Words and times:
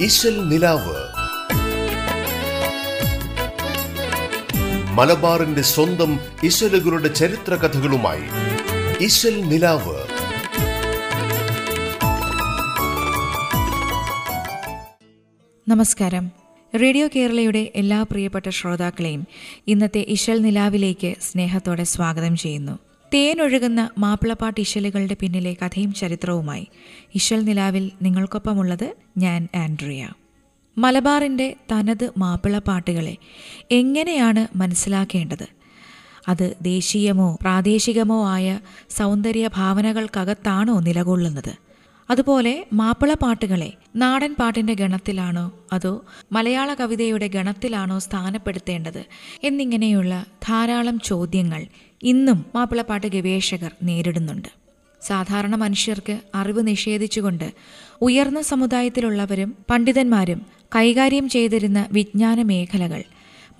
ഇശൽ 0.00 0.40
മലബാറിന്റെ 4.94 5.62
സ്വന്തം 5.62 6.20
ഇശലുകളുടെ 6.44 7.08
ചരിത്ര 7.08 7.54
കഥകളുമായി 7.54 8.22
ഇശൽ 9.04 9.40
നമസ്കാരം. 15.68 16.30
റേഡിയോ 16.82 17.08
കേരളയുടെ 17.16 17.72
എല്ലാ 17.74 18.02
പ്രിയപ്പെട്ട 18.02 18.48
ശ്രോതാക്കളെയും 18.48 19.26
ഇന്നത്തെ 19.66 20.04
ഇശൽ 20.08 20.42
നിലാവിലേക്ക് 20.42 21.14
സ്നേഹത്തോടെ 21.20 21.84
സ്വാഗതം 21.84 22.36
ചെയ്യുന്നു. 22.36 22.85
തേനൊഴുകുന്ന 23.14 23.90
മാപ്പിളപ്പാട്ട് 23.98 24.60
ഇശലുകളുടെ 24.60 25.16
പിന്നിലെ 25.20 25.56
കഥയും 25.62 25.92
ചരിത്രവുമായി 25.92 26.68
ഇശൽ 27.14 27.40
നിലാവിൽ 27.40 27.90
നിങ്ങൾക്കൊപ്പമുള്ളത് 28.02 28.94
ഞാൻ 29.18 29.48
ആൻഡ്രിയ. 29.56 30.08
മലബാറിന്റെ 30.78 31.56
തനത് 31.72 32.10
മാപ്പിളപ്പാട്ടുകളെ 32.18 33.16
എങ്ങനെയാണ് 33.70 34.46
മനസ്സിലാക്കേണ്ടത്? 34.56 35.46
അത് 36.28 36.56
ദേശീയമോ 36.62 37.38
പ്രാദേശികമോ 37.42 38.28
ആയ 38.28 38.60
സൗന്ദര്യ 38.90 39.48
ഭാവനകൾക്കകത്താണോ 39.56 40.80
നിലകൊള്ളുന്നത്? 40.80 41.54
അതുപോലെ 42.10 42.66
മാപ്പിള 42.72 43.14
പാട്ടുകളെ 43.14 43.72
നാടൻ 43.96 44.34
പാട്ടിന്റെ 44.40 44.74
ഗണത്തിലാണോ 44.74 45.52
അതോ 45.72 46.04
മലയാള 46.32 46.74
കവിതയുടെ 46.74 47.26
ഗണത്തിലാണോ 47.26 47.98
സ്ഥാനപ്പെടുത്തേണ്ടത് 47.98 49.04
എന്നിങ്ങനെയുള്ള 49.44 50.26
ധാരാളം 50.48 51.00
ചോദ്യങ്ങൾ 51.00 51.66
ഇന്നും 52.02 52.46
മാപ്പിളപ്പാട്ട് 52.54 53.06
ഗവേഷകർ 53.06 53.72
നേരിടുന്നുണ്ട്. 53.82 54.48
സാധാരണ 55.02 55.54
മനുഷ്യർക്ക് 55.54 56.20
അറിവ് 56.34 56.66
നിഷേധിച്ചുകൊണ്ട് 56.66 57.52
ഉയർന്ന 58.02 58.40
സമുദായത്തിലുള്ളവരും 58.40 59.56
പണ്ഡിതന്മാരും 59.70 60.46
കൈകാര്യം 60.76 61.28
ചെയ്തിരുന്ന 61.28 61.88
വിജ്ഞാന 61.92 62.42
മേഖലകൾ 62.42 63.04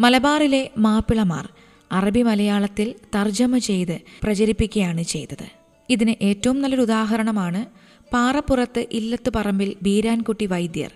മലബാറിലെ 0.01 0.71
മാപ്പിളമാർ 0.79 1.49
അറബി 1.93 2.23
മലയാളത്തിൽ 2.23 2.95
തർജമ 3.15 3.59
ചെയ്ത് 3.59 4.01
പ്രചരിപ്പിക്കുകയാണ് 4.25 5.03
ചെയ്തത്. 5.03 5.47
ഇതിന് 5.91 6.15
ഏറ്റവും 6.23 6.63
നല്ലൊരു 6.63 6.83
ഉദാഹരണമാണ് 6.83 7.67
പാറപ്പുറത്ത് 8.13 8.87
ഇല്ലത്ത് 8.93 9.33
പറമ്പിൽ 9.37 9.77
ബീരാൻകുട്ടി 9.83 10.47
വൈദ്യർ 10.47 10.93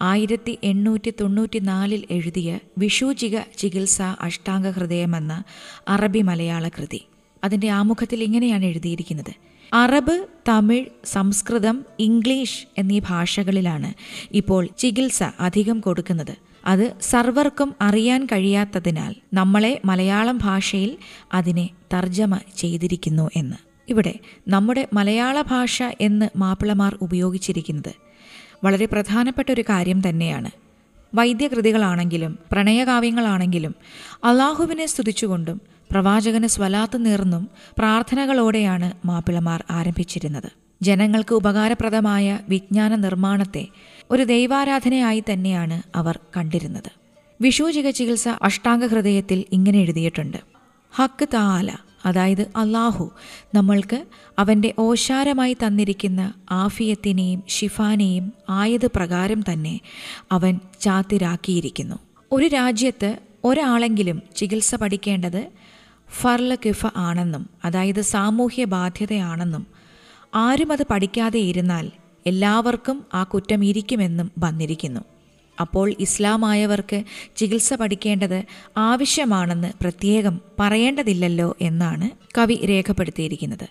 ആയിരത്തി 0.00 0.58
എണ്ണൂറ്റി 0.64 1.12
തൊണ്ണൂറ്റി 1.20 1.58
നാലിൽ 1.58 2.04
എഴുതിയ 2.10 2.58
വിഷൂചിക 2.78 3.38
ചികിത്സ 3.58 4.02
അഷ്ടാംഗ 4.02 4.70
ഹൃദയമെന്ന 4.70 5.44
അറബി 5.88 6.22
മലയാള 6.22 6.68
കൃതി 6.68 7.06
അതിന്റെ 7.44 7.68
ആമുഖത്തിൽ 7.68 8.22
ഇങ്ങനെയാണ് 8.22 8.64
എഴുതിയിരിക്കുന്നത്. 8.64 9.34
അറബ് 9.74 10.26
തമിഴ് 10.48 10.84
സംസ്കൃതം 11.04 11.84
ഇംഗ്ലീഷ് 11.98 12.66
എന്നീ 12.78 12.98
ഭാഷകളിലാണ് 12.98 13.94
ഇപ്പോൾ 14.32 14.68
ചികിത്സ 14.78 15.22
അധികം 15.40 15.80
കൊടുക്കുന്നത്. 15.80 16.36
അത് 16.66 16.94
സർവർക്കും 17.00 17.74
അറിയാൻ 17.80 18.26
കഴിയാത്തതിനാൽ 18.26 19.14
നമ്മളെ 19.34 19.80
മലയാളം 19.84 20.38
ഭാഷയിൽ 20.38 20.96
അതിനെ 21.34 21.70
തർജമ 21.94 22.36
ചെയ്തിരിക്കുന്നു 22.56 23.30
എന്ന്. 23.36 23.56
ഇവിടെ 23.88 24.14
നമ്മുടെ 24.48 24.88
മലയാള 24.92 25.40
ഭാഷ 25.40 25.82
എന്ന് 26.00 26.26
മാപ്പിളമാർ 26.36 26.98
ഉപയോഗിച്ചിരിക്കുന്നത് 27.02 28.05
വളരെ 28.64 28.86
പ്രധാനപ്പെട്ട 28.86 29.52
ഒരു 29.52 29.60
കാര്യം 29.60 30.08
തന്നെയാണ്. 30.08 30.50
വൈദ്യകൃതികളാണെങ്കിലും 31.14 32.38
പ്രണയകാവ്യങ്ങളാണെങ്കിലും 32.52 33.74
അള്ളാഹുവിനെ 34.24 34.86
സ്തുതിച്ചുകൊണ്ടും 34.86 35.60
പ്രവാചകന് 35.90 36.46
സ്വലാത്ത് 36.46 37.04
നേർന്നും 37.04 37.48
പ്രാർത്ഥനകളോടെയാണ് 37.78 38.92
മാപ്പിളമാർ 39.04 39.64
ആരംഭിച്ചിരുന്നത്. 39.70 40.52
ജനങ്ങൾക്ക് 40.82 41.34
ഉപകാരപ്രദമായ 41.34 42.38
വിജ്ഞാന 42.48 42.94
നിർമ്മാണത്തെ 42.94 43.68
ഒരു 44.10 44.22
ദൈവാരാധനയായി 44.22 45.24
തന്നെയാണ് 45.32 45.82
അവർ 45.94 46.18
കണ്ടിരുന്നത്. 46.36 46.90
വിഷൂചിക 47.40 47.90
ചികിത്സ 47.90 48.28
അഷ്ടാംഗ 48.42 48.86
ഹൃദയത്തിൽ 48.86 49.44
ഇങ്ങനെ 49.52 49.78
എഴുതിയിട്ടുണ്ട്. 49.78 50.36
ഹക്ക് 50.96 51.28
താല. 51.34 51.76
അതായത് 52.06 52.42
അള്ളാഹു 52.56 53.10
നമ്മൾക്ക് 53.54 54.04
അവന്റെ 54.38 54.74
ഓശാരമായി 54.78 55.56
തന്നിരിക്കുന്ന 55.66 56.34
ആഫിയത്തിനെയും 56.50 57.42
ഷിഫാനെയും 57.48 58.32
ആയത് 58.50 58.86
പ്രകാരം 58.86 59.40
തന്നെ 59.52 59.80
അവൻ 60.32 60.60
ചാത്തിരാക്കിയിരിക്കുന്നു. 60.80 61.96
ഒരു 62.32 62.46
രാജ്യത്ത് 62.46 63.18
ഒരാളെങ്കിലും 63.44 64.22
ചികിത്സ 64.36 64.74
പഠിക്കേണ്ടത് 64.74 65.48
ഫർല 66.10 66.54
കിഫ 66.54 66.86
ആണെന്നും 66.96 67.50
അതായത് 67.64 68.00
സാമൂഹ്യ 68.00 68.64
ബാധ്യതയാണെന്നും 68.64 69.66
ആരും 70.34 70.72
അത് 70.72 70.86
പഠിക്കാതെ 70.90 71.38
ഇരുന്നാൽ 71.38 71.90
എല്ലാവർക്കും 72.26 73.06
ആ 73.14 73.24
കുറ്റം 73.24 73.64
ഇരിക്കുമെന്നും 73.64 74.30
വന്നിരിക്കുന്നു. 74.38 75.00
അപ്പോൾ 75.60 75.94
ഇസ്ലാമായവർക്ക് 76.00 77.04
ചികിത്സ 77.36 77.74
പഠിക്കേണ്ടത് 77.74 78.44
ആവശ്യമാണെന്ന് 78.76 79.72
പ്രത്യേകം 79.80 80.40
പറയേണ്ടതില്ലല്ലോ 80.60 81.56
എന്നാണ് 81.60 82.10
കവി 82.38 82.54
രേഖപ്പെടുത്തിയിരിക്കുന്നത്. 82.54 83.68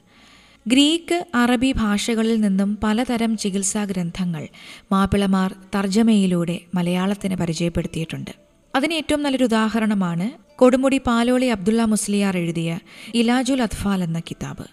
ഗ്രീക്ക് 0.67 1.25
അറബി 1.35 1.71
ഭാഷകളിൽ 1.71 2.41
നിന്നും 2.41 2.79
പലതരം 2.83 3.37
ചികിത്സാ 3.37 3.83
ഗ്രന്ഥങ്ങൾ 3.83 4.47
മാപ്പിളമാർ 4.91 5.55
തർജമയിലൂടെ 5.75 6.59
മലയാളത്തിന് 6.75 7.35
പരിചയപ്പെടുത്തിയിട്ടുണ്ട്. 7.35 8.31
അതിന് 8.75 8.93
ഏറ്റവും 8.93 9.23
നല്ലൊരു 9.23 9.43
ഉദാഹരണമാണ് 9.43 10.57
കൊടുമുടി 10.57 11.01
പാലോളി 11.07 11.45
അബ്ദുള്ള 11.45 11.83
മുസ്ലിയാർ 11.83 12.37
എഴുതിയ 12.37 12.79
ഇലാജുൽ 13.13 13.61
അത്ഫാൽ 13.61 14.03
എന്ന 14.03 14.19
കിതാബ്. 14.19 14.65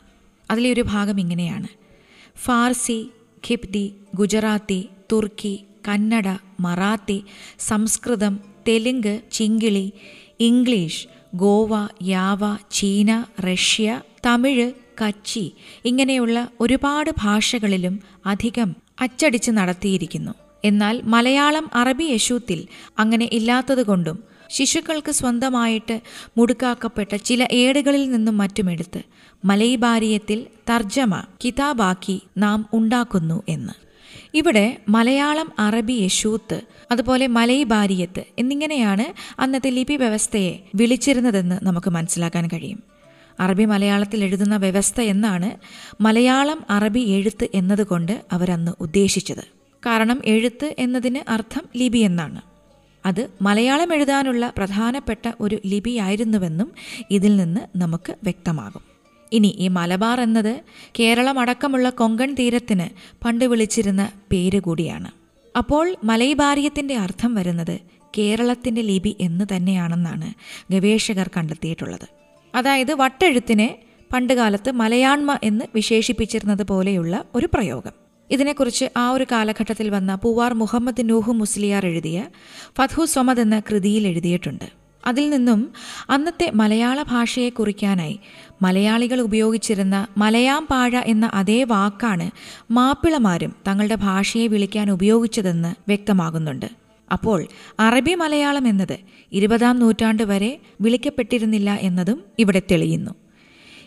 അതിലെ 0.51 0.73
ഒരു 0.73 0.81
ഭാഗം 0.81 1.21
ഇങ്ങനെയാണ്. 1.21 1.67
ഫാർസി 2.37 3.11
ഖിബ്ദി 3.49 3.93
ഗുജറാത്തി 4.15 4.89
തുർക്കി 5.13 5.65
കന്നഡ 5.89 6.27
മറാത്തി 6.61 7.19
സംസ്കൃതം 7.59 8.35
തെലുങ്ക് 8.69 9.23
ചിങ്കിളി 9.33 9.93
ഇംഗ്ലീഷ് 10.41 11.03
ഗോവ 11.35 11.89
യാവ 12.03 12.57
ചീന 12.73 13.11
റഷ്യ 13.41 14.01
തമിഴ് 14.27 14.73
കച്ചി 15.03 15.53
ഇങ്ങനെയുള്ള 15.85 16.49
ഒരുപാട് 16.61 17.11
ഭാഷകളിലും 17.19 18.01
അധികം 18.27 18.77
അച്ചടിച്ച് 19.01 19.51
നടത്തിയിരിക്കുന്നു. 19.51 20.35
എന്നാൽ 20.65 21.03
മലയാളം 21.05 21.71
അറബി 21.75 22.05
യശൂത്തിൽ 22.05 22.61
അങ്ങനെ 22.99 23.29
ഇല്ലാത്തതുകൊണ്ടും 23.33 24.19
ശിശുക്കൾക്ക് 24.51 25.13
സ്വന്തമായിട്ട് 25.13 26.01
മുടുക്കാക്കപ്പെട്ട 26.39 27.17
ചില 27.17 27.47
ഏടുകളിൽ 27.53 28.11
നിന്നും 28.11 28.39
മറ്റുമെടുത്ത് 28.39 29.01
മലൈബാരിയത്തിൽ 29.45 30.47
തർജമ 30.71 31.23
കിതാബാക്കി 31.45 32.23
നാം 32.37 32.67
ഉണ്ടാക്കുന്നു 32.73 33.43
എന്ന്. 33.49 33.75
ഇവിടെ 34.35 34.77
മലയാളം 34.89 35.53
അറബി 35.59 35.93
യശൂത്ത് 35.93 36.61
അതുപോലെ 36.91 37.27
മലൈബാരിയത്ത് 37.27 38.25
എന്നിങ്ങനെയാണ് 38.39 39.05
അന്നത്തെ 39.41 39.71
ലിപി 39.71 39.97
വ്യവസ്ഥയെ 39.97 40.59
വിളിച്ചിരുന്നതെന്ന് 40.75 41.59
നമുക്ക് 41.63 41.91
മനസ്സിലാക്കാൻ 41.91 42.47
കഴിയും. 42.47 42.83
അറബി 43.41 43.65
മലയാളത്തിൽ 43.65 44.25
എഴുതുന്ന 44.25 44.57
വ്യവസ്ഥ 44.57 45.01
എന്നാണ് 45.01 45.51
മലയാളം 46.03 46.63
അറബി 46.71 47.01
എഴുത്ത് 47.01 47.49
എന്നതുകൊണ്ട് 47.55 48.25
അവരന്ന് 48.33 48.73
ഉദ്ദേശിച്ചത്. 48.81 49.45
കാരണം 49.87 50.23
എഴുത്ത് 50.25 50.75
എന്നതിന് 50.79 51.31
അർത്ഥം 51.31 51.63
ലിപി 51.77 51.99
എന്നാണ്. 51.99 52.43
അത് 53.07 53.31
മലയാളം 53.43 53.95
എഴുതാനുള്ള 53.95 54.53
പ്രധാനപ്പെട്ട 54.57 55.33
ഒരു 55.41 55.59
ലിപിയായിരുന്നുവെന്നും 55.67 56.73
ഇതിൽ 57.11 57.37
നിന്ന് 57.37 57.79
നമുക്ക് 57.79 58.17
വ്യക്തമാകും. 58.23 58.92
ഇനി 59.33 59.57
ഈ 59.59 59.69
മലബാർ 59.69 60.21
എന്നത് 60.21 60.61
കേരളം 61.01 61.39
അടക്കമുള്ള 61.39 61.91
കൊങ്കൺ 61.91 62.35
തീരത്തിന് 62.35 62.89
പണ്ട് 63.25 63.45
വിളിച്ചിരുന്ന 63.45 64.13
പേര് 64.33 64.61
കൂടിയാണ്. 64.61 65.11
അപ്പോൾ 65.57 65.97
മലൈബാരിയത്തിന്റെ 66.05 66.97
അർത്ഥം 66.97 67.35
വരുന്നത് 67.35 67.81
കേരളത്തിന്റെ 68.19 68.83
ലിപി 68.83 69.17
എന്ന് 69.21 69.45
തന്നെയാണെന്നാണ് 69.57 70.35
ഗവേഷകർ 70.73 71.31
കണ്ടെത്തിയിട്ടുള്ളത്. 71.37 72.07
അതായത് 72.55 72.93
വട്ടെഴുത്തിനെ 72.93 73.79
പണ്ടുകാലത്ത് 74.15 74.71
മലയാണ്മ 74.71 75.39
എന്ന് 75.43 75.65
വിശേഷിപ്പിച്ചിരുന്നത് 75.75 76.63
പോലെയുള്ള 76.63 77.25
ഒരു 77.35 77.49
പ്രയോഗം. 77.55 77.93
ഇതിനെക്കുറിച്ച് 78.31 78.85
ആ 78.97 79.11
ഒരു 79.11 79.27
കാലഘട്ടത്തിൽ 79.33 79.91
വന്ന 79.91 80.15
പൂവാർ 80.15 80.55
മുഹമ്മദ് 80.55 81.11
നൂഹു 81.11 81.33
മുസ്ലിയാർ 81.33 81.87
എഴുതിയ 81.87 82.25
ഫത്ഹു 82.79 83.05
സ്വമദ് 83.05 83.41
എന്ന 83.41 83.61
കൃതിയിൽ 83.61 84.07
എഴുതിയിട്ടുണ്ട്. 84.07 84.82
അതിൽ 85.07 85.31
നിന്നും 85.31 85.73
അന്നത്തെ 86.11 86.51
മലയാള 86.55 87.03
ഭാഷയെ 87.03 87.49
കുറിക്കാനായി 87.49 88.21
മലയാളികൾ 88.63 89.21
ഉപയോഗിച്ചിരുന്ന 89.21 90.07
മലയാം 90.17 90.67
പാഴ 90.71 90.97
എന്ന 90.97 91.31
അതേ 91.35 91.65
വാക്കാണ് 91.65 92.31
മാപ്പിളമാരും 92.71 93.55
തങ്ങളുടെ 93.69 93.95
ഭാഷയെ 93.95 94.47
വിളിക്കാൻ 94.47 94.91
ഉപയോഗിച്ചതെന്ന് 94.91 95.75
വ്യക്തമാകുന്നുണ്ട്. 95.89 96.71
അപ്പോൾ 97.13 97.47
അറബി 97.81 98.15
മലയാളം 98.15 98.69
എന്നത് 98.69 98.99
ഇരുപതാം 99.33 99.79
നൂറ്റാണ്ട് 99.79 100.23
വരെ 100.23 100.61
വിളിക്കപ്പെട്ടിരുന്നില്ല 100.81 101.71
എന്നതും 101.81 102.25
ഇവിടെ 102.39 102.63
തെളിയുന്നു. 102.71 103.11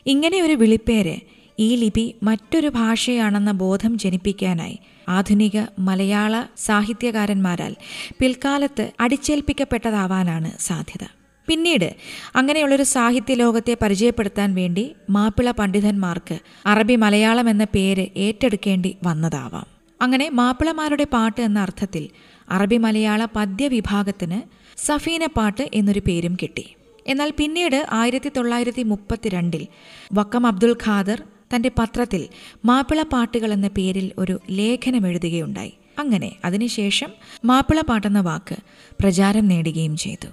ഇങ്ങനെ 0.05 0.41
ഒരു 0.41 0.53
വിളിപ്പേര് 0.53 1.15
ഈ 1.59 1.75
ലിപി 1.75 2.15
മറ്റൊരു 2.23 2.67
ഭാഷയാണെന്ന 2.67 3.51
ബോധം 3.51 3.97
ജനിപ്പിക്കാനായി 3.97 4.79
ആധുനിക 5.09 5.61
മലയാള 5.79 6.43
സാഹിത്യകാരന്മാരാൽ 6.57 7.75
പിൽക്കാലത്ത് 8.19 8.91
അടിച്ചേൽപ്പിക്കപ്പെട്ടതാവാനാണ് 8.99 10.51
സാധ്യത. 10.59 11.07
പിന്നീട് 11.47 11.95
അങ്ങനെയുള്ളൊരു 12.35 12.83
സാഹിത്യ 12.83 13.33
ലോകത്തെ 13.33 13.77
പരിചയപ്പെടുത്താൻ 13.81 14.55
വേണ്ടി 14.55 14.95
മാപ്പിള 15.09 15.51
പണ്ഡിതന്മാർക്ക് 15.51 16.39
അറബി 16.65 16.95
മലയാളം 16.95 17.49
എന്ന 17.49 17.63
പേര് 17.63 18.07
ഏറ്റെടുക്കേണ്ടി 18.17 18.97
വന്നതാവാം. 19.03 19.67
അങ്ങനെ 20.01 20.29
മാപ്പിളമാരുടെ 20.29 21.03
പാട്ട് 21.03 21.41
എന്ന 21.41 21.59
അർത്ഥത്തിൽ 21.59 22.09
അറബി 22.49 22.77
മലയാള 22.77 23.25
പദ്യ 23.35 23.67
വിഭാഗത്തിന് 23.67 24.41
സഫീന 24.77 25.25
പാട്ട് 25.25 25.69
എന്നൊരു 25.73 25.99
പേരും 26.07 26.37
കിട്ടി. 26.41 26.75
എന്നാൽ 27.07 27.33
പിന്നീട് 27.37 27.85
ആയിരത്തി 27.91 28.31
തൊള്ളായിരത്തി 28.37 28.83
മുപ്പത്തിരണ്ടിൽ 28.83 29.67
വക്കം 30.13 30.47
അബ്ദുൽ 30.47 30.75
ഖാദർ 30.85 31.23
തന്റെ 31.55 31.71
പത്രത്തിൽ 31.79 32.27
മാപ്പിള 32.65 33.01
പാട്ടുകൾ 33.01 33.53
എന്ന 33.53 33.67
പേരിൽ 33.67 34.11
ഒരു 34.17 34.39
ലേഖനം 34.49 35.07
എഴുതുകയുണ്ടായി. 35.07 35.73
അങ്ങനെ 35.99 36.31
അതിനുശേഷം 36.45 37.09
മാപ്പിള 37.45 37.81
പാട്ടെന്ന 37.81 38.21
വാക്ക് 38.21 38.55
പ്രചാരം 38.99 39.47
നേടുകയും 39.47 39.97
ചെയ്തു. 39.97 40.27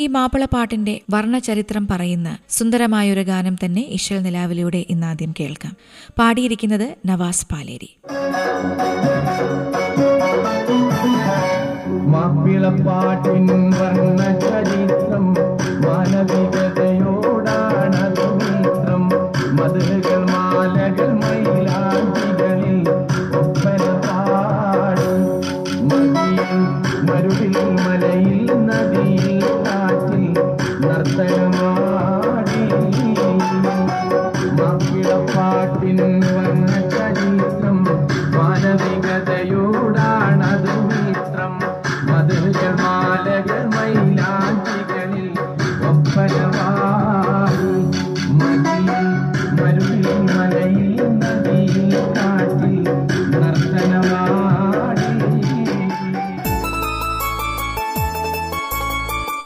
ഈ 0.00 0.06
മാപ്പിളപ്പാട്ടിന്റെ 0.06 1.00
വർണചരിത്രം 1.10 1.88
പറയുന്ന 1.88 2.38
സുന്ദരമായൊരു 2.48 3.20
ഗാനം 3.20 3.56
തന്നെ 3.64 3.82
ഇശൽ 3.82 4.22
നിലാവിലൂടെ 4.22 4.86
ഇന്നാദ്യം 4.90 5.34
കേൾക്കാം. 5.40 5.76
പാടിയിരിക്കുന്നത് 6.18 6.96
നവാസ് 7.06 7.46
പാലേരി. 7.52 7.98
മാപ്പിളപ്പാട്ടിൻ 12.06 13.46
വർണ 13.46 14.16
ചരിത്രം 14.38 15.24
മാനവികതയോടാണതു 15.84 16.81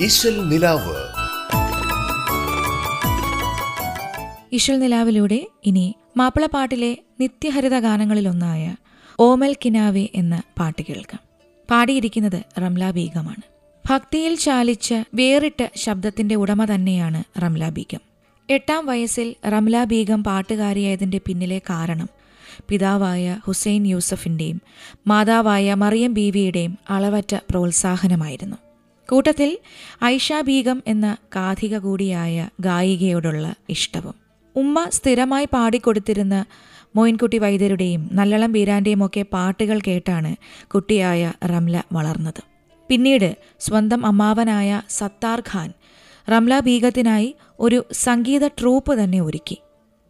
ഇശൽ 0.06 0.48
നിലാവ്. 0.48 0.96
ഇശൽ 4.52 4.78
നിലാവിലൂടെ 4.78 5.46
ഇനി 5.64 5.94
മാപ്പിളപ്പാട്ടിലെ 6.16 6.98
നിത്യഹരിത 7.20 7.78
ഗാനങ്ങളിലൊന്നായ 7.78 8.76
ഓമൽ 9.20 9.56
കിനാവെ 9.64 10.08
എന്ന 10.14 10.42
പാട്ട് 10.58 10.82
കേൾക്കാം. 10.88 11.20
പാടിയിരിക്കുന്നത് 11.70 12.42
റംല 12.58 12.90
ബീഗമാണ്. 12.90 13.42
ഭക്തിയിൽ 13.90 14.34
ചാലിച്ച 14.34 14.94
വേറിട്ട 15.14 15.66
ശബ്ദത്തിന്റെ 15.76 16.34
ഉടമ 16.34 16.64
തന്നെയാണ് 16.64 17.42
റംല 17.42 17.68
ബീഗം. 17.68 18.00
എട്ടാം 18.50 18.86
വയസ്സിൽ 18.86 19.48
റംല 19.48 19.84
ബീഗം 19.84 20.24
പാട്ടുകാരിയായതിന്റെ 20.24 21.20
പിന്നിലെ 21.26 21.58
കാരണം 21.58 22.08
പിതാവായ 22.68 23.38
ഹുസൈൻ 23.46 23.86
യൂസഫിന്റെയും 23.86 24.62
മാതാവായ 25.06 25.74
മറിയം 25.74 26.14
ബീവിയുടെയും 26.14 26.78
അളവറ്റ 26.90 27.34
പ്രോത്സാഹനമായിരുന്നു. 27.50 28.56
കൂട്ടത്തിൽ 29.10 29.58
ഐഷ 30.04 30.32
ബീഗം 30.44 30.82
എന്ന 30.86 31.16
കാഥിക 31.36 31.78
കൂടിയായ 31.78 32.48
ഗായികയോടുള്ള 32.60 33.54
ഇഷ്ടവും. 33.68 34.14
ഉമ്മ 34.56 34.88
സ്ഥിരമായി 34.88 35.46
പാടിക്കൊടുത്തിരുന്ന 35.52 36.44
മോയിൻകുട്ടി 36.96 37.38
വൈദ്യരുടെയും 37.38 38.08
നല്ലളം 38.12 38.52
ബീരാന്റെയും 38.52 39.06
ഒക്കെ 39.06 39.22
പാട്ടുകൾ 39.32 39.78
കേട്ടാണ് 39.86 40.36
കുട്ടിയായ 40.66 41.32
റംല 41.44 41.82
വളർന്നത്. 41.92 42.42
പിന്നീട് 42.88 43.36
സ്വന്തം 43.60 44.06
അമ്മാവനായ 44.06 44.82
സത്താർ 44.88 45.40
ഖാൻ 45.40 45.72
റംല 46.32 46.58
ബീഗത്തിനായി 46.58 47.34
ഒരു 47.60 47.84
സംഗീത 47.92 48.46
ട്രൂപ്പ് 48.46 49.04
തന്നെ 49.04 49.20
ഒരുക്കി. 49.20 49.58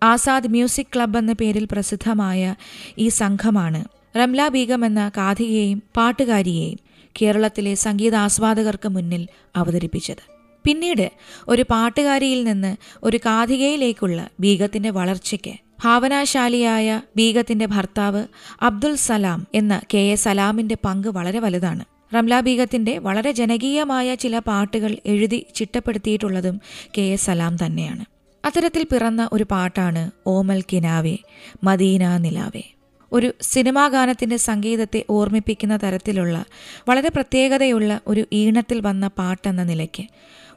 ആസാദ് 0.03 0.49
മ്യൂസിക് 0.49 0.93
ക്ലബ് 0.95 1.19
എന്ന 1.19 1.33
പേരിൽ 1.33 1.69
പ്രസിദ്ധമായ 1.73 2.55
ഈ 2.99 3.09
സംഘമാണ് 3.09 3.85
റംല 4.17 4.49
ബീഗം 4.49 4.85
എന്ന 4.85 5.11
കാഥികയെയും 5.17 5.83
പാട്ടുകാരിയെയും 5.97 6.86
കേരളത്തിലെ 7.23 7.75
സംഗീതാസ്വാദകർക്ക് 7.75 8.89
മുന്നിൽ 8.89 9.29
അവതരിപ്പിച്ചത്. 9.57 10.37
പിന്നീട് 10.65 11.11
ഒരു 11.49 11.65
പാട്ടുകാരിയിൽ 11.71 12.45
നിന്ന് 12.45 12.77
ഒരു 13.03 13.17
കാഥികയിലേക്കുള്ള 13.17 14.29
ബീഗത്തിന്റെ 14.41 14.91
വളർച്ചയ്ക്ക് 14.91 15.55
ഭാവനാശാലിയായ 15.85 17.01
ബീഗത്തിന്റെ 17.17 17.67
ഭർത്താവ് 17.67 18.25
അബ്ദുൽ 18.63 18.95
സലാം 18.95 19.47
എന്ന 19.55 19.81
കെ 19.95 19.99
എ 19.99 20.15
സലാമിന്റെ 20.15 20.77
പങ്ക് 20.85 21.09
വളരെ 21.09 21.39
വലുതാണ്. 21.39 21.85
റംല 22.15 22.41
ബീഗത്തിന്റെ 22.41 22.99
വളരെ 22.99 23.33
ജനകീയമായ 23.33 24.15
ചില 24.15 24.39
പാട്ടുകൾ 24.39 24.97
എഴുതി 25.07 25.47
ചിട്ടപ്പെടുത്തിയിട്ടുള്ളതും 25.55 26.61
കെ 26.99 27.03
എ 27.03 27.17
സലാം 27.17 27.57
തന്നെയാണ്. 27.57 28.05
അത്തരത്തിൽ 28.45 28.83
പിറന്ന 28.83 29.29
ഒരു 29.33 29.45
പാട്ടാണ് 29.51 30.11
ഓമൽ 30.27 30.63
കിനാവെ 30.73 31.19
മദീന 31.65 32.17
നിലാവെ. 32.17 32.76
ഒരു 33.13 33.35
സിനിമാ 33.43 33.89
ഗാനത്തിന്റെ 33.89 34.37
സംഗീതത്തെ 34.37 35.05
ഓർമ്മിപ്പിക്കുന്ന 35.11 35.77
തരത്തിലുള്ള 35.77 36.45
വളരെ 36.89 37.09
പ്രത്യേകതയുള്ള 37.09 38.01
ഒരു 38.07 38.27
ഈണത്തിൽ 38.33 38.81
വന്ന 38.81 39.09
പാട്ടെന്ന 39.09 39.65
നിലയ്ക്ക്. 39.65 40.05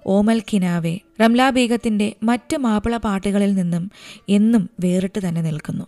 ഓമൽ 0.07 0.41
കിനാവെ 0.53 0.99
റംല 1.21 1.49
ബീഗത്തിന്റെ 1.49 2.13
മറ്റ് 2.23 2.57
മാപ്പിള 2.57 2.97
പാട്ടുകളിൽ 2.97 3.53
നിന്നും 3.53 3.91
എന്നും 4.29 4.69
വേറിട്ട് 4.79 5.27
തന്നെ 5.27 5.41
നിൽക്കുന്നു. 5.41 5.83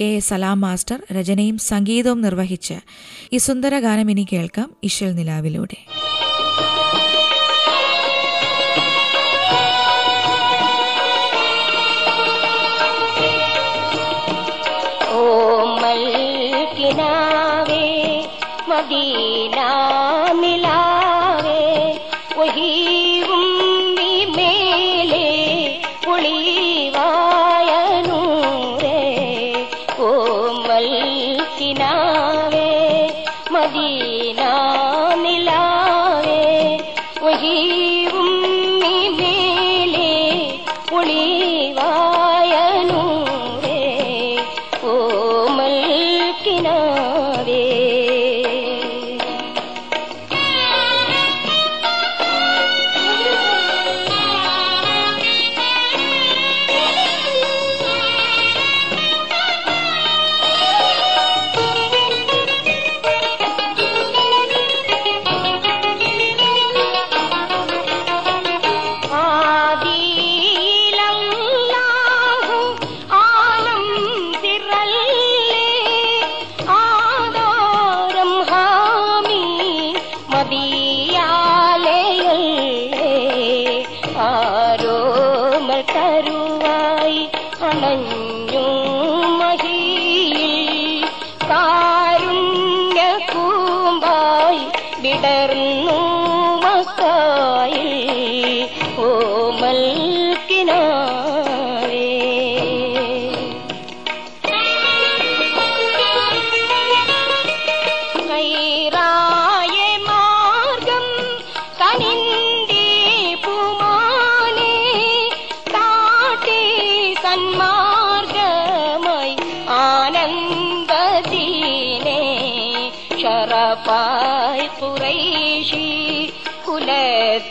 കെ. 0.00 0.18
സലാം 0.18 0.60
മാസ്റ്റർ 0.60 1.02
രചനയും 1.12 1.58
സംഗീതവും 1.58 2.20
നിർവഹിച്ച 2.20 2.74
ഈ 3.32 3.36
സുന്ദര 3.36 3.78
ഗാനം 3.78 4.10
ഇനി 4.10 4.26
കേൾക്കാം 4.32 4.76
ഇഷൽ 4.82 5.14
നിലാവിലൂടെ. 5.14 5.86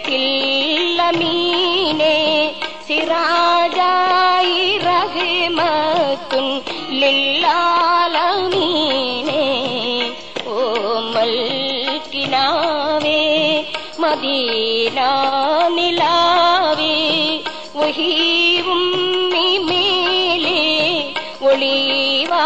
किल् 0.06 1.02
मीने 1.18 2.16
सिराजालाल 2.88 3.76
मीने 8.54 9.44
ओ 10.48 10.50
मल्कीनावे 11.16 13.20
मदीना 14.00 15.10
नीला 15.76 16.16
वे 16.80 16.96
वही 17.76 18.16
मिले 19.70 20.64
ओलीवा 21.50 22.46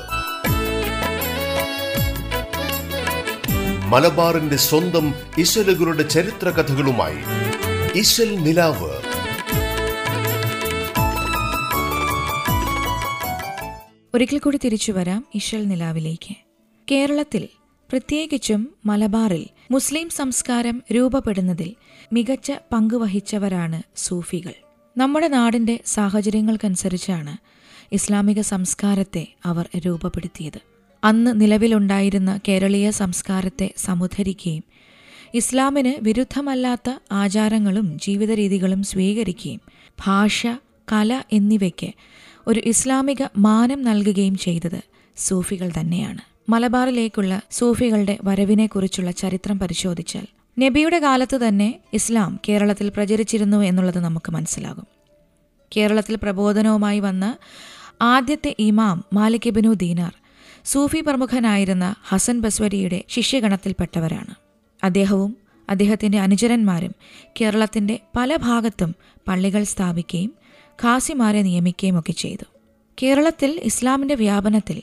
മലബാറിന്റെ 3.91 4.55
സ്വന്തം 4.55 5.13
ഇശലുകളുടെ 5.37 6.03
ചരിത്ര 6.03 6.49
കഥകളുമായി 6.49 7.17
ഇശൽ 7.99 8.35
നിലാവ്. 8.35 9.01
ഒരിക്കൽ 14.15 14.37
കൂടി 14.37 14.59
തിരിച്ചു 14.65 14.91
വരാം 14.91 15.25
ഇശൽ 15.35 15.63
നിലാവിലേക്ക്. 15.63 16.35
കേരളത്തിൽ 16.91 17.47
പ്രത്യേകിച്ചും 17.91 18.75
മലബാറിൽ 18.85 19.47
മുസ്ലിം 19.71 20.09
സംസ്കാരം 20.09 20.83
രൂപപ്പെടുന്നതിൽ 20.93 21.75
മികച്ച 22.13 22.51
പങ്കുവഹിച്ചവരാണ് 22.73 23.81
സൂഫികൾ. 23.95 24.53
നമ്മുടെ 24.97 25.27
നാടിന്റെ 25.27 25.79
സാഹചര്യങ്ങൾക്കനുസരിച്ചാണ് 25.85 27.37
ഇസ്ലാമിക 27.91 28.41
സംസ്കാരത്തെ 28.41 29.27
അവർ 29.45 29.69
രൂപപ്പെടുത്തിയത്. 29.77 30.70
അന്ന് 31.03 31.41
നിലവിലുണ്ടായിരുന്ന 31.41 32.39
കേരളീയ 32.47 32.91
സംസ്കാരത്തെ 32.91 33.73
സമുദ്ധരിക്കുകയും 33.77 34.63
ഇസ്ലാമിന് 35.33 35.93
വിരുദ്ധമല്ലാത്ത 36.01 36.99
ആചാരങ്ങളും 37.11 37.99
ജീവിതരീതികളും 37.99 38.83
സ്വീകരിക്കുകയും 38.83 39.61
ഭാഷ 40.05 40.47
കല 40.91 41.23
എന്നിവയ്ക്ക് 41.31 41.93
ഒരു 42.47 42.61
ഇസ്ലാമിക 42.65 43.23
മാനം 43.37 43.83
നൽകുകയും 43.83 44.35
ചെയ്തത് 44.35 44.81
സൂഫികൾ 45.17 45.71
തന്നെയാണ്. 45.79 46.51
മലബാറിലേക്കുള്ള 46.51 47.41
സൂഫികളുടെ 47.51 48.17
വരവിനെക്കുറിച്ചുള്ള 48.23 49.11
ചരിത്രം 49.11 49.59
പരിശോധിച്ചാൽ 49.59 50.27
നബിയുടെ 50.59 50.99
കാലത്ത് 50.99 51.37
തന്നെ 51.37 51.79
ഇസ്ലാം 51.93 52.39
കേരളത്തിൽ 52.49 52.89
പ്രചരിച്ചിരുന്നു 52.89 53.57
എന്നുള്ളത് 53.57 53.99
നമുക്ക് 53.99 54.31
മനസ്സിലാകും. 54.31 54.87
കേരളത്തിൽ 55.77 56.15
പ്രബോധനവുമായി 56.15 56.99
വന്ന 56.99 57.37
ആദ്യത്തെ 58.01 58.55
ഇമാം 58.59 59.03
മാലിക് 59.13 59.49
ബിനു 59.49 59.73
ദീനാർ 59.73 60.13
സൂഫി 60.65 61.01
പ്രമുഖനായിരുന്ന 61.01 61.95
ഹസൻ 62.07 62.39
ബസ്വരിയുടെ 62.39 63.03
ശിഷ്യഗണത്തിൽപ്പെട്ടവരാണ്. 63.09 64.35
അദ്ദേഹവും 64.83 65.37
അദ്ദേഹത്തിന്റെ 65.69 66.19
അനുചരന്മാരും 66.19 66.95
കേരളത്തിന്റെ 67.41 67.99
പല 68.15 68.35
ഭാഗത്തും 68.35 68.95
പള്ളികൾ 69.27 69.63
സ്ഥാപിക്കുകയും 69.63 70.33
ഖാസിമാരെ 70.83 71.41
നിയമിക്കുകയും 71.41 71.99
ഒക്കെ 71.99 72.11
ചെയ്തു. 72.11 72.45
കേരളത്തിൽ 73.03 73.59
ഇസ്ലാമിന്റെ 73.63 74.15
വ്യാപനത്തിൽ 74.15 74.81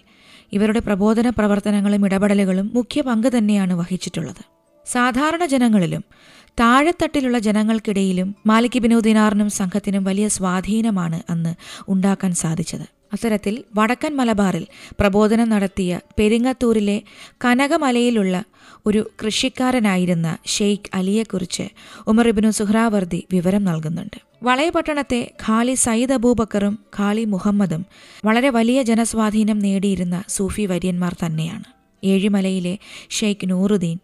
ഇവരുടെ 0.53 0.79
പ്രബോധന 0.79 1.31
പ്രവർത്തനങ്ങളും 1.31 2.07
ഇടപെടലുകളും 2.07 2.71
മുഖ്യ 2.75 3.01
പങ്ക് 3.01 3.27
തന്നെയാണ് 3.39 3.75
വഹിച്ചിട്ടുള്ളത്. 3.75 4.45
സാധാരണ 4.87 5.45
ജനങ്ങളിലും 5.45 6.05
താഴെത്തട്ടിലുള്ള 6.61 7.39
ജനങ്ങൾക്കിടയിലും 7.39 8.37
മാലിക് 8.47 8.79
ബിനു 8.79 9.01
ദിനാറിനും 9.01 9.51
സംഘത്തിനും 9.51 10.05
വലിയ 10.05 10.29
സ്വാധീനമാണ് 10.29 11.23
അന്ന് 11.31 11.55
ഉണ്ടാക്കാൻ 11.89 12.33
സാധിച്ചത്. 12.35 12.98
അത്തരത്തിൽ 13.13 13.65
വടക്കൻ 13.75 14.17
മലബാറിൽ 14.17 14.67
പ്രബോധനം 15.01 15.49
നടത്തിയ 15.49 16.01
പെരിങ്ങത്തൂരിലെ 16.19 17.03
കനകമലയിലുള്ള 17.45 18.45
ഒരു 18.87 19.11
കൃഷിക്കാരനായിരുന്ന 19.25 20.39
ഷെയ്ഖ് 20.47 20.91
അലിയെക്കുറിച്ച് 20.95 21.69
ഉമർ 22.07 22.51
സുഹ്രാവർദി 22.51 23.25
വിവരം 23.33 23.65
നൽകുന്നുണ്ട്. 23.65 24.19
വളയപട്ടണത്തെ 24.43 25.31
ഖാലി 25.47 25.75
സയ്യിദ് 25.75 26.13
അബൂബക്കറും 26.13 26.79
ഖാലി 26.99 27.25
മുഹമ്മദും 27.25 27.87
വളരെ 28.25 28.51
വലിയ 28.51 28.83
ജനസ്വാധീനം 28.83 29.59
നേടിയിരുന്ന 29.59 30.25
സൂഫി 30.29 30.67
വര്യന്മാർ 30.67 31.17
തന്നെയാണ്. 31.27 31.65
ഏഴിമലയിലെ 32.05 32.79
ഷെയ്ഖ് 33.11 33.51
നൂറുദ്ദീൻ 33.51 33.99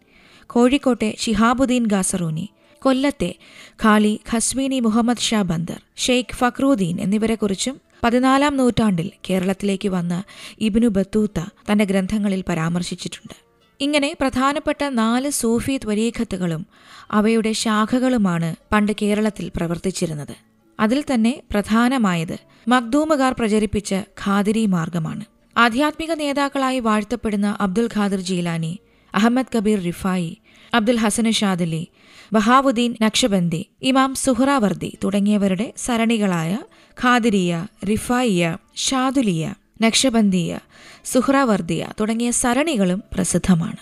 കോഴിക്കോട്ടെ 0.47 1.15
ഷിഹാബുദ്ദീൻ 1.19 1.83
ഗാസറൂനി 1.83 2.49
കൊല്ലത്തെ 2.81 3.35
ഖാലി 3.83 4.19
ഖസ്വീനി 4.33 4.79
മുഹമ്മദ് 4.79 5.17
ഷാ 5.17 5.41
ബന്ദർ 5.41 5.79
ഷെയ്ഖ് 5.95 6.35
ഫക്രൂദ്ദീൻ 6.35 7.01
എന്നിവരെക്കുറിച്ചും 7.01 7.84
പതിനാലാം 8.03 8.57
നൂറ്റാണ്ടിൽ 8.57 9.11
കേരളത്തിലേക്ക് 9.29 9.89
വന്ന 9.89 10.23
ഇബിനു 10.59 10.87
ബത്തൂത്ത 10.87 11.39
തന്റെ 11.71 11.85
ഗ്രന്ഥങ്ങളിൽ 11.85 12.43
പരാമർശിച്ചിട്ടുണ്ട്. 12.49 13.33
ഇങ്ങനെ 13.81 14.15
പ്രധാനപ്പെട്ട 14.21 14.83
നാല് 14.83 15.29
സൂഫി 15.29 15.77
ത്വരീഖത്തുകളും 15.77 16.65
അവയുടെ 17.11 17.51
ശാഖകളുമാണ് 17.51 18.55
പണ്ട് 18.73 18.91
കേരളത്തിൽ 19.01 19.51
പ്രവർത്തിച്ചിരുന്നത്. 19.55 20.35
അതിൽ 20.79 21.03
തന്നെ 21.13 21.43
പ്രധാനമായത് 21.51 22.37
മഖ്ദൂമുകാർ 22.67 23.35
പ്രചരിപ്പിച്ച 23.39 23.95
ഖാദിരി 23.95 24.65
മാർഗമാണ്. 24.65 25.25
ആധ്യാത്മിക 25.57 26.13
നേതാക്കളായി 26.13 26.79
വാഴ്ത്തപ്പെടുന്ന 26.79 27.57
Abdul 27.61 27.89
Qadir 27.95 28.19
Jilani 28.19 28.79
Ahmad 29.13 29.57
Kabir 29.57 29.79
Rifai 29.79 30.37
Abdul 30.73 30.97
Hasan 30.97 31.31
Shadhili 31.31 31.87
Bahauddin 32.33 32.95
Naqshbandi 33.01 33.69
Imam 33.81 34.15
Suhrawardi 34.15 34.97
തുടങ്ങിയവരുടെ 35.03 35.73
സരണികളായ 35.77 36.57
ഖാദിരിയ 37.03 37.65
റിഫായിയ 37.89 38.57
ഷാദുലിയ 38.75 39.53
നക്ഷബന്ദിയ 39.81 40.59
സുഹ്രാവർദിയ 41.05 41.87
തുടങ്ങിയ 41.99 42.31
സരണികളും 42.31 43.03
പ്രസിദ്ധമാണ്. 43.13 43.81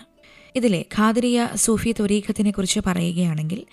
ഇതിലെ 0.55 0.86
ഖാദിരിയ 0.96 1.48
സൂഫി 1.55 1.91
ത്വരീഖത്തിനെ 1.91 2.51
കുറിച്ച് 2.51 2.79
പറയുകയാണെങ്കിൽ 2.88 3.63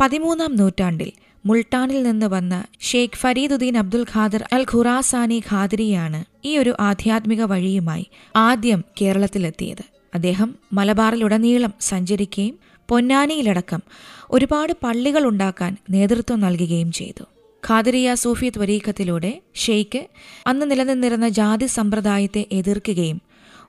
പതിമൂന്നാം 0.00 0.56
നൂറ്റാണ്ടിൽ 0.56 1.12
മുൾട്ടാനിൽ 1.46 2.02
നിന്ന് 2.02 2.26
വന്ന 2.26 2.64
ഷെയ്ഖ് 2.80 3.16
ഫരീദുദ്ദീൻ 3.16 3.78
അബ്ദുൽ 3.78 4.06
ഖാദർ 4.14 4.42
അൽ 4.52 4.66
ഖുറാസാനി 4.74 5.42
ഖാദിരിയാണ് 5.50 6.24
ഈ 6.44 6.56
ഒരു 6.56 6.74
ആധ്യാത്മിക 6.80 7.42
വഴിയുമായി 7.42 8.06
ആദ്യം 8.36 8.84
കേരളത്തിലെത്തിയത്. 9.00 9.84
അദ്ദേഹം 10.14 10.58
മലബാറിലുടനീളം 10.72 11.74
സഞ്ചരിക്കുകയും 11.80 12.58
പൊന്നാനിയിലടക്കം 12.88 13.82
ഒരുപാട് 14.30 14.72
പള്ളികൾ 14.84 15.24
ഉണ്ടാക്കാൻ 15.26 15.76
നേതൃത്വം 15.90 16.40
നൽകുകയും 16.40 16.92
ചെയ്തു. 16.92 17.24
ഖാദിരിയ 17.66 18.14
സൂഫി 18.14 18.48
ത്വരീഖത്തിലൂടെ 18.48 19.40
ഷെയ്ഖ് 19.54 20.00
അന്ന് 20.46 20.70
നിലനിന്നിരുന്ന 20.70 21.28
ജാതി 21.28 21.66
സമ്പ്രദായത്തെ 21.66 22.46
എതിർക്കുകയും 22.52 23.18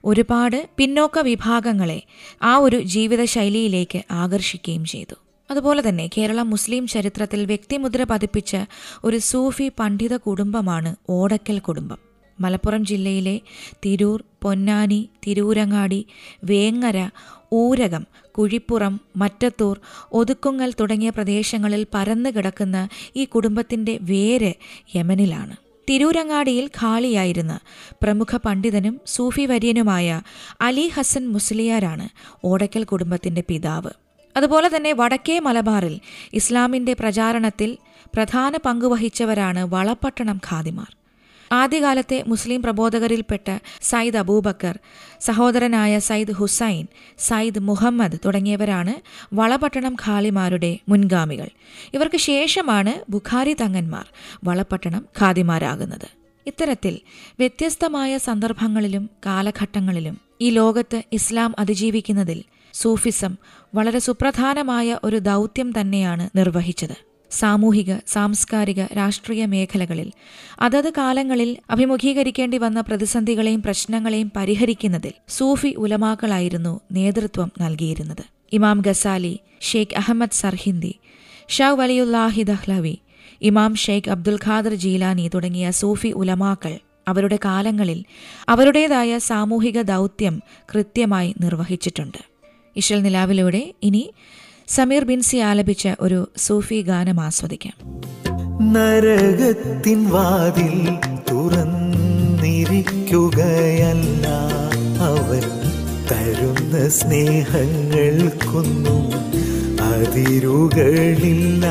ഒരുപാട് 0.04 0.68
പിന്നോക്ക 0.76 1.18
വിഭാഗങ്ങളെ 1.18 2.02
ആ 2.42 2.56
ഒരു 2.56 2.80
ജീവിതശൈലിയിലേക്ക് 2.80 4.02
ആകർഷിക്കുകയും 4.10 4.84
ചെയ്തു. 4.84 5.14
അതുപോലെ 5.50 5.88
തന്നെ 5.88 6.10
കേരള 6.16 6.42
മുസ്ലിം 6.42 6.86
ചരിത്രത്തിൽ 6.86 7.46
വ്യക്തിമുദ്ര 7.46 8.02
പതിപ്പിച്ച 8.02 8.56
ഒരു 9.04 9.16
സൂഫി 9.18 9.70
പണ്ഡിത 9.80 10.16
കുടുംബമാണ് 10.16 10.96
ഓടക്കൽ 11.08 11.58
കുടുംബം. 11.58 12.13
മലപ്പുറം 12.40 12.84
ജില്ലയിലെ 12.84 13.40
തിരൂർ 13.84 14.24
പൊന്നാനി 14.42 15.08
തിരൂരങ്ങാടി 15.26 16.06
വേങ്ങര 16.44 17.08
ഊരകം 17.52 18.06
കുഴിപ്പുറം 18.38 19.00
മറ്റത്തൂർ 19.16 19.80
ഒതുക്കുങ്ങൽ 20.12 20.74
തുടങ്ങിയ 20.80 21.10
പ്രദേശങ്ങളിൽ 21.10 21.86
പരന്നു 21.94 22.30
കിടക്കുന്ന 22.30 22.88
ഈ 23.16 23.24
കുടുംബത്തിന്റെ 23.24 23.98
വേര് 24.02 24.52
യമനിലാണ്. 24.96 25.56
തിരൂരങ്ങാടിയിൽ 25.90 26.70
ഖാളിയായിരുന്ന 26.80 27.58
പ്രമുഖ 28.02 28.36
പണ്ഡിതനും 28.36 29.00
സൂഫി 29.06 29.46
വര്യനുമായ 29.46 30.22
അലി 30.60 30.88
ഹസൻ 30.88 31.28
മുസ്ലിയാരാണ് 31.28 32.08
ഓടയ്ക്കൽ 32.44 32.84
കുടുംബത്തിന്റെ 32.84 33.42
പിതാവ്. 33.48 33.90
അതുപോലെ 34.36 34.76
തന്നെ 34.76 34.92
വടക്കേ 34.92 35.38
മലബാറിൽ 35.38 36.00
ഇസ്ലാമിന്റെ 36.32 36.92
പ്രചാരണത്തിൽ 36.92 37.78
പ്രധാന 38.14 38.56
പങ്കുവഹിച്ചവരാണ് 38.56 39.64
വളപട്ടണം 39.64 40.40
ഖാദിമാർ. 40.52 41.03
ആദ്യകാലത്തെ 41.60 42.18
മുസ്ലിം 42.26 42.60
പ്രബോധകരിൽപ്പെട്ട 42.62 43.48
സയ്യിദ് 43.82 44.16
അബൂബക്കർ 44.16 44.76
സഹോദരനായ 45.20 45.92
സയ്യിദ് 46.08 46.34
ഹുസൈൻ 46.40 46.84
സയ്യിദ് 47.18 47.62
മുഹമ്മദ് 47.68 48.18
തുടങ്ങിയവരാണ് 48.24 48.94
വളപട്ടണം 49.34 49.94
ഖാലിമാരുടെ 50.04 50.72
മുൻഗാമികൾ. 50.88 51.48
ഇവർക്ക് 51.94 52.20
ശേഷമാണ് 52.30 52.94
ബുഖാരി 53.08 53.54
തങ്ങന്മാർ 53.62 54.06
വളപട്ടണം 54.44 55.02
ഖാദിമാരാകുന്നത്. 55.20 56.08
ഇത്തരത്തിൽ 56.46 56.94
വ്യത്യസ്തമായ 57.38 58.12
സന്ദർഭങ്ങളിലും 58.18 59.10
കാലഘട്ടങ്ങളിലും 59.26 60.16
ഈ 60.40 60.50
ലോകത്ത് 60.50 60.98
ഇസ്ലാം 61.12 61.50
അതിജീവിക്കുന്നതിൽ 61.58 62.40
സൂഫിസം 62.74 63.32
വളരെ 63.74 63.98
സുപ്രധാനമായ 63.98 64.98
ഒരു 65.04 65.18
ദൗത്യം 65.30 65.68
തന്നെയാണ് 65.80 66.24
നിർവഹിച്ചത്. 66.36 66.96
സാമൂഹിക 67.34 67.92
സാംസ്കാരിക 68.08 68.80
രാഷ്ട്രീയ 68.96 69.42
മേഖലകളിൽ. 69.46 70.08
അതത് 70.60 70.90
കാലങ്ങളിൽ 70.90 71.50
അഭിമുഖീകരിക്കേണ്ടി 71.70 72.58
വന്ന 72.58 72.80
പ്രതിസന്ധികളെയും 72.80 73.62
പ്രശ്നങ്ങളെയും 73.62 74.32
പരിഹരിക്കുന്നതിൽ 74.36 75.14
സൂഫി 75.28 75.72
ഉലമാക്കളായിരുന്നു 75.78 76.80
നേതൃത്വം 76.92 77.52
നൽകിയിരുന്നത്. 77.60 78.24
ഇമാം 78.52 78.80
ഗസാലി 78.86 79.34
ഷെയ്ഖ് 79.60 79.96
അഹമ്മദ് 79.96 80.38
സർഹിന്ദി 80.42 80.94
ഷാ 81.48 81.70
വലിയുല്ലാഹി 81.70 82.42
ദഹ്ലവി 82.42 82.96
ഇമാം 83.42 83.72
ഷെയ്ഖ് 83.74 84.10
അബ്ദുൽ 84.10 84.38
ഖാദർ 84.46 84.74
ജീലാനി 84.74 85.24
തുടങ്ങിയ 85.34 85.70
സൂഫി 85.80 86.10
ഉലമാക്കൾ 86.20 86.74
അവരുടെ 87.08 87.38
കാലങ്ങളിൽ 87.44 87.98
അവരുടേതായ 88.48 89.18
സാമൂഹിക 89.30 89.78
ദൗത്യം 89.82 90.36
കൃത്യമായി 90.74 91.30
നിർവഹിച്ചിട്ടുണ്ട്. 91.40 92.20
ഇഷൽ 92.76 93.00
നിലാവിലൂടെ 93.02 93.62
ഇനി 93.82 94.04
സമീർ 94.68 95.04
ബിൻസി 95.04 95.36
ആലപിച്ച 95.36 95.88
ഒരു 96.00 96.28
സൂഫി 96.36 96.82
ഗാനം 96.82 97.20
ആസ്വദിക്കാം. 97.20 98.02
നരകത്തിൻ 98.72 100.08
വാതിൽ 100.08 100.88
തുറന്നിരിക്കുകയല്ല. 101.32 104.28
അവൻ 105.00 105.42
തരുന്ന 106.10 106.88
സ്നേഹങ്ങൾക്കൊന്നും 106.88 109.12
അതിരുകളില്ല. 109.84 111.66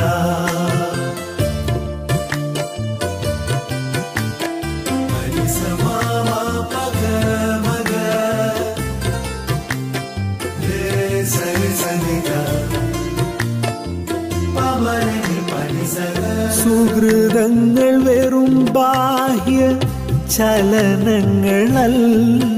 സുഹൃതങ്ങൾ 16.63 17.95
വെറും 18.07 18.53
ബാഹ്യ 18.77 19.61
ചലനങ്ങളല്ല. 20.37 22.52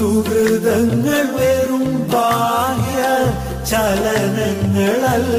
സുഹൃതങ്ങൾ 0.00 1.20
വെറും 1.34 1.84
ബാഹ്യ 2.12 3.02
ചലനങ്ങളല്ല 3.70 5.32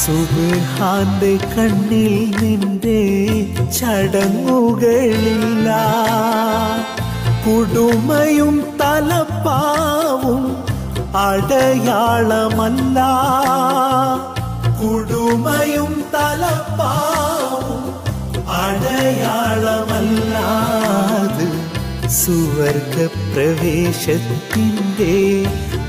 സുബാന്റെ 0.00 1.32
കണ്ണിൽ 1.52 2.14
നിന്റെ 2.40 3.00
ചടങ്ങുകളില്ല 3.78 5.68
കുടുമയും 7.46 8.56
തലപ്പാവും 8.80 10.42
അടയാളമല്ല 11.24 12.98
കുടുമയും 14.80 15.92
തലപ്പാവും 16.14 17.82
അടയാളമല്ലാത് 18.58 19.94
സുവർഗ 22.09 23.09
പ്രവേശത്തിന്റെ 23.33 25.45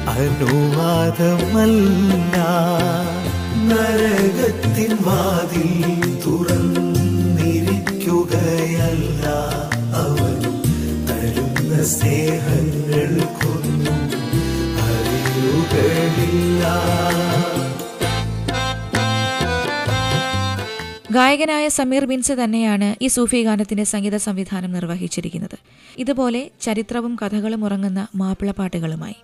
അനുവാദമല്ല. 0.09 2.37
നരകത്തിൻ 3.69 4.97
വാതിൽ 5.01 6.19
തുറന്നിരിക്കുകയല്ല. 6.27 9.27
അവൻ 9.95 10.37
തരുന്ന 11.07 11.85
സ്നേഹങ്ങൾക്കൊന്നും 11.85 14.11
അറിയുകളില്ല. 14.83 16.63
ഗായകനായ 21.13 21.69
സമീർ 21.69 22.05
ബിൻസ് 22.05 22.33
തന്നെയാണ് 22.33 22.95
ഈ 23.03 23.07
സൂഫി 23.07 23.43
ഗാനത്തിന്റെ 23.43 23.85
സംഗീത 23.85 24.17
സംവിധാനം 24.17 24.73
നിർവഹിച്ചിരിക്കുന്നത്. 24.73 25.59
ഇതുപോലെ 25.99 26.51
ചരിത്രവും 26.61 27.17
കഥകളും 27.23 27.65
ഉറങ്ങുന്ന 27.65 28.07
മാപ്പിളപ്പാട്ടുകളുമായി 28.15 29.15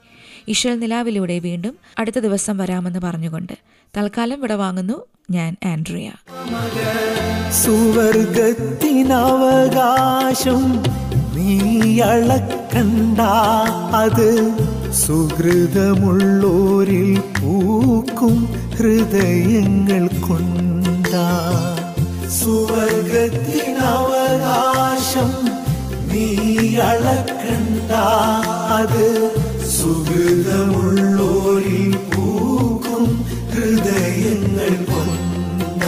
ഇഷൽ 0.49 0.79
നിലാവിലൂടെ 0.79 1.39
വീണ്ടും 1.39 1.77
അടുത്ത 1.99 2.19
ദിവസം 2.19 2.59
വരാമെന്ന് 2.59 2.99
പറഞ്ഞുകൊണ്ട് 2.99 3.53
തൽക്കാലം 3.97 4.41
വിടവാങ്ങുന്നു 4.41 5.03
ഞാൻ 5.31 5.57
ആൻഡ്രിയ. 5.65 6.13
നീ 11.37 11.91
അത് 13.95 14.53
സുഹൃതമുള്ളോരിൽ 14.93 17.21
പൂക്കും 17.21 18.49
ഹൃദയങ്ങൾ 18.77 20.21
കൊണ്ട. 20.21 21.07
സുവർഗത്തിനവകാശം 22.31 25.31
നീ 26.11 26.27
അളക്കണ്ട. 26.77 27.91
അത് 28.79 29.07
പൂക്കും 32.13 33.05
ഹൃദയങ്ങൾ 33.55 34.73
കൊണ്ട 34.91 35.85